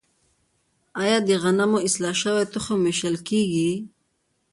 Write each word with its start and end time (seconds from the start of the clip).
آیا 1.01 1.17
د 1.27 1.29
غنمو 1.43 1.77
اصلاح 1.87 2.15
شوی 2.21 2.43
تخم 2.53 2.79
ویشل 2.83 3.15
کیږي؟ 3.27 3.71